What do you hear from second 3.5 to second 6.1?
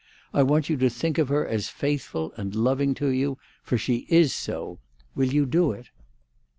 for she is so. Will you do it?"